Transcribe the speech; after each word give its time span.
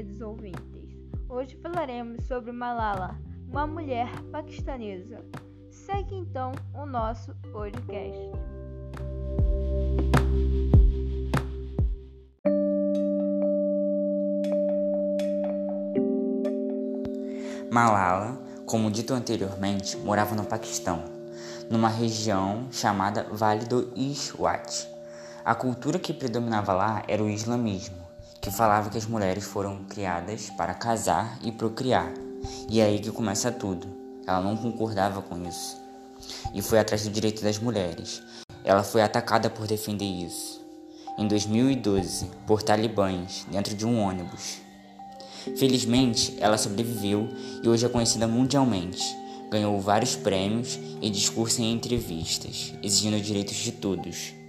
queridos 0.00 0.22
ouvintes. 0.22 0.96
Hoje 1.28 1.58
falaremos 1.60 2.24
sobre 2.24 2.52
Malala, 2.52 3.20
uma 3.46 3.66
mulher 3.66 4.08
paquistanesa. 4.32 5.22
Segue 5.68 6.14
então 6.14 6.52
o 6.72 6.86
nosso 6.86 7.34
podcast. 7.52 8.18
Malala, 17.70 18.40
como 18.64 18.90
dito 18.90 19.12
anteriormente, 19.12 19.98
morava 19.98 20.34
no 20.34 20.46
Paquistão, 20.46 21.04
numa 21.68 21.90
região 21.90 22.68
chamada 22.72 23.24
Vale 23.30 23.66
do 23.66 23.92
Iswat. 23.94 24.88
A 25.44 25.54
cultura 25.54 25.98
que 25.98 26.14
predominava 26.14 26.72
lá 26.72 27.02
era 27.06 27.22
o 27.22 27.28
islamismo, 27.28 28.09
que 28.40 28.50
falava 28.50 28.90
que 28.90 28.98
as 28.98 29.06
mulheres 29.06 29.44
foram 29.44 29.84
criadas 29.84 30.50
para 30.50 30.74
casar 30.74 31.38
e 31.42 31.52
procriar. 31.52 32.12
E 32.68 32.80
é 32.80 32.84
aí 32.84 32.98
que 32.98 33.10
começa 33.10 33.52
tudo. 33.52 33.86
Ela 34.26 34.40
não 34.40 34.56
concordava 34.56 35.20
com 35.20 35.46
isso 35.46 35.80
e 36.54 36.62
foi 36.62 36.78
atrás 36.78 37.04
do 37.04 37.10
direito 37.10 37.42
das 37.42 37.58
mulheres. 37.58 38.22
Ela 38.64 38.82
foi 38.82 39.02
atacada 39.02 39.48
por 39.48 39.66
defender 39.66 40.04
isso. 40.04 40.60
Em 41.18 41.26
2012, 41.26 42.30
por 42.46 42.62
talibãs 42.62 43.46
dentro 43.50 43.74
de 43.74 43.86
um 43.86 43.98
ônibus. 44.00 44.58
Felizmente, 45.56 46.36
ela 46.38 46.58
sobreviveu 46.58 47.28
e 47.62 47.68
hoje 47.68 47.86
é 47.86 47.88
conhecida 47.88 48.26
mundialmente. 48.26 49.16
Ganhou 49.50 49.80
vários 49.80 50.14
prêmios 50.14 50.78
e 51.00 51.10
discursa 51.10 51.62
em 51.62 51.72
entrevistas, 51.72 52.74
exigindo 52.82 53.20
direitos 53.20 53.56
de 53.56 53.72
todos. 53.72 54.39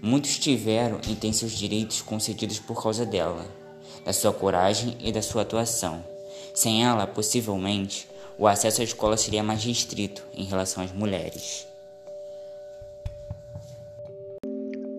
Muitos 0.00 0.38
tiveram 0.38 1.00
e 1.10 1.16
têm 1.16 1.32
seus 1.32 1.52
direitos 1.52 2.00
concedidos 2.00 2.60
por 2.60 2.80
causa 2.80 3.04
dela, 3.04 3.44
da 4.04 4.12
sua 4.12 4.32
coragem 4.32 4.96
e 5.00 5.10
da 5.10 5.20
sua 5.20 5.42
atuação. 5.42 6.04
Sem 6.54 6.84
ela, 6.84 7.04
possivelmente, 7.04 8.08
o 8.38 8.46
acesso 8.46 8.80
à 8.80 8.84
escola 8.84 9.16
seria 9.16 9.42
mais 9.42 9.64
restrito 9.64 10.24
em 10.32 10.44
relação 10.44 10.84
às 10.84 10.92
mulheres. 10.92 11.66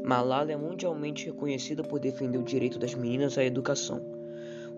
Malala 0.04 0.52
é 0.52 0.58
mundialmente 0.58 1.28
reconhecida 1.28 1.82
por 1.82 2.00
defender 2.00 2.38
o 2.38 2.44
direito 2.44 2.78
das 2.78 2.94
meninas 2.94 3.38
à 3.38 3.44
educação. 3.46 4.02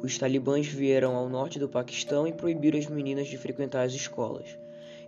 Os 0.03 0.17
talibãs 0.17 0.67
vieram 0.67 1.15
ao 1.15 1.27
norte 1.27 1.57
do 1.57 1.69
Paquistão 1.69 2.27
e 2.27 2.33
proibiram 2.33 2.77
as 2.77 2.85
meninas 2.85 3.27
de 3.27 3.37
frequentar 3.37 3.85
as 3.85 3.93
escolas. 3.93 4.57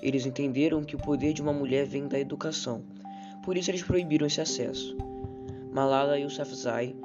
Eles 0.02 0.26
entenderam 0.26 0.84
que 0.84 0.96
o 0.96 1.00
poder 1.00 1.34
de 1.34 1.42
uma 1.42 1.54
mulher 1.54 1.86
vem 1.86 2.08
da 2.08 2.20
educação, 2.20 2.84
por 3.44 3.58
isso 3.58 3.70
eles 3.70 3.84
proibiram 3.84 4.26
esse 4.26 4.42
acesso. 4.42 4.96
Malala 5.72 6.18
Yousafzai 6.18 6.96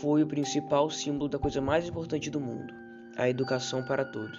foi 0.00 0.22
o 0.22 0.26
principal 0.26 0.90
símbolo 0.90 1.28
da 1.28 1.38
coisa 1.38 1.60
mais 1.60 1.88
importante 1.88 2.30
do 2.30 2.40
mundo, 2.40 2.72
a 3.16 3.28
educação 3.28 3.82
para 3.82 4.04
todos. 4.04 4.38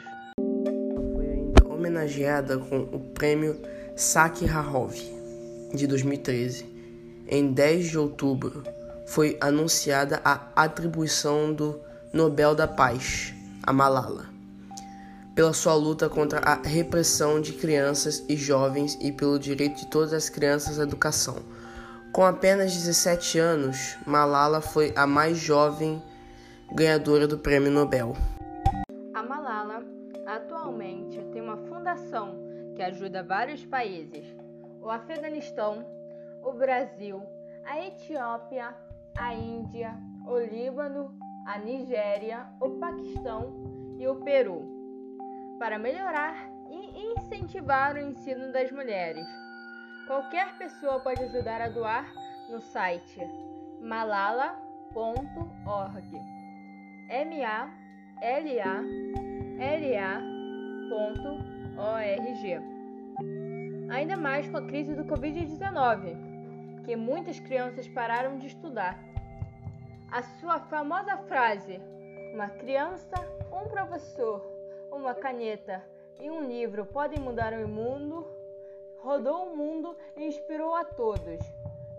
Foi 1.13 1.29
ainda 1.29 1.67
homenageada 1.67 2.57
com 2.57 2.81
o 2.81 2.99
prêmio 3.13 3.59
Sakharov 3.95 4.93
de 5.73 5.87
2013. 5.87 6.65
Em 7.29 7.51
10 7.51 7.89
de 7.89 7.97
outubro, 7.97 8.63
foi 9.05 9.37
anunciada 9.41 10.21
a 10.23 10.47
atribuição 10.55 11.53
do 11.53 11.79
Nobel 12.13 12.55
da 12.55 12.67
Paz, 12.67 13.33
a 13.63 13.73
Malala, 13.73 14.36
pela 15.37 15.53
sua 15.53 15.75
luta 15.75 16.09
contra 16.09 16.39
a 16.39 16.55
repressão 16.55 17.39
de 17.39 17.53
crianças 17.53 18.25
e 18.27 18.35
jovens 18.35 18.97
e 18.99 19.11
pelo 19.11 19.37
direito 19.37 19.81
de 19.81 19.85
todas 19.85 20.11
as 20.11 20.29
crianças 20.29 20.79
à 20.79 20.83
educação. 20.83 21.35
Com 22.11 22.25
apenas 22.25 22.73
17 22.73 23.37
anos, 23.37 23.95
Malala 24.03 24.61
foi 24.61 24.91
a 24.95 25.05
mais 25.05 25.37
jovem 25.37 26.01
ganhadora 26.73 27.27
do 27.27 27.37
Prêmio 27.37 27.69
Nobel. 27.69 28.17
A 29.13 29.21
Malala 29.21 29.83
atualmente 30.25 31.23
tem 31.31 31.43
uma 31.43 31.57
fundação 31.67 32.35
que 32.75 32.81
ajuda 32.81 33.21
vários 33.21 33.63
países: 33.63 34.25
o 34.81 34.89
Afeganistão, 34.89 35.85
o 36.41 36.51
Brasil, 36.53 37.21
a 37.63 37.85
Etiópia, 37.85 38.75
a 39.15 39.35
Índia, 39.35 39.95
o 40.25 40.39
Líbano 40.39 41.15
a 41.45 41.59
Nigéria, 41.59 42.45
o 42.59 42.71
Paquistão 42.71 43.95
e 43.97 44.05
o 44.05 44.15
Peru, 44.17 44.76
para 45.59 45.79
melhorar 45.79 46.35
e 46.69 47.13
incentivar 47.13 47.95
o 47.95 47.99
ensino 47.99 48.51
das 48.51 48.71
mulheres. 48.71 49.25
Qualquer 50.05 50.57
pessoa 50.57 50.99
pode 50.99 51.23
ajudar 51.23 51.61
a 51.61 51.69
doar 51.69 52.11
no 52.49 52.61
site 52.61 53.19
malala.org. 53.81 54.87
M 57.09 57.43
A 57.43 57.69
L 58.21 58.59
A 58.59 58.81
L 59.59 59.97
A.org. 59.97 60.47
Ainda 63.89 64.17
mais 64.17 64.47
com 64.49 64.57
a 64.57 64.65
crise 64.67 64.93
do 64.95 65.05
Covid-19, 65.05 66.83
que 66.83 66.95
muitas 66.95 67.39
crianças 67.39 67.87
pararam 67.87 68.37
de 68.37 68.47
estudar 68.47 68.97
a 70.11 70.21
sua 70.21 70.59
famosa 70.59 71.17
frase: 71.17 71.79
Uma 72.33 72.49
criança, 72.49 73.15
um 73.51 73.67
professor, 73.69 74.56
uma 74.97 75.13
caneta 75.13 75.83
e 76.19 76.29
um 76.29 76.41
livro 76.47 76.85
podem 76.85 77.19
mudar 77.19 77.53
o 77.53 77.67
mundo, 77.67 78.25
rodou 78.99 79.45
o 79.45 79.55
mundo 79.55 79.95
e 80.15 80.25
inspirou 80.25 80.75
a 80.75 80.83
todos. 80.83 81.39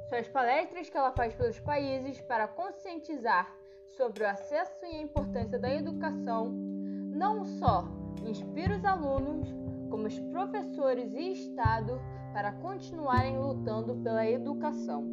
Suas 0.08 0.28
palestras 0.28 0.90
que 0.90 0.96
ela 0.96 1.12
faz 1.12 1.34
pelos 1.34 1.60
países 1.60 2.20
para 2.20 2.48
conscientizar 2.48 3.54
sobre 3.86 4.24
o 4.24 4.28
acesso 4.28 4.84
e 4.84 4.96
a 4.96 5.02
importância 5.02 5.58
da 5.58 5.72
educação 5.72 6.50
não 6.50 7.44
só 7.44 7.84
inspira 8.26 8.76
os 8.76 8.84
alunos, 8.84 9.48
como 9.90 10.06
os 10.06 10.18
professores 10.18 11.14
e 11.14 11.32
Estado 11.32 12.00
para 12.32 12.52
continuarem 12.52 13.38
lutando 13.38 13.96
pela 13.96 14.28
educação. 14.28 15.06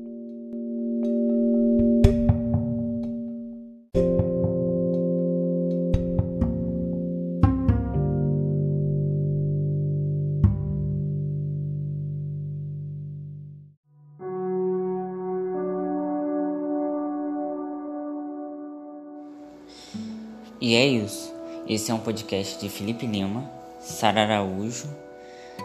E 20.65 20.73
é 20.73 20.83
isso. 20.83 21.31
Esse 21.67 21.91
é 21.91 21.93
um 21.93 21.99
podcast 21.99 22.59
de 22.59 22.69
Felipe 22.69 23.05
Lima, 23.05 23.47
Sara 23.79 24.21
Araújo, 24.21 24.89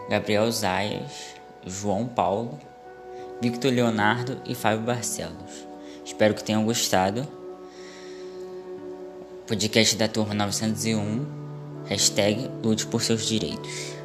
Gabriel 0.07 0.51
Zayas, 0.51 1.33
João 1.65 2.07
Paulo, 2.07 2.59
Victor 3.41 3.73
Leonardo 3.73 4.39
e 4.45 4.53
Fábio 4.53 4.81
Barcelos. 4.81 5.65
Espero 6.05 6.35
que 6.35 6.43
tenham 6.43 6.63
gostado. 6.63 7.27
Podcast 9.47 9.95
da 9.95 10.07
turma 10.07 10.35
901. 10.35 11.25
Hashtag 11.87 12.51
Lute 12.61 12.85
por 12.85 13.01
seus 13.01 13.25
direitos. 13.25 13.95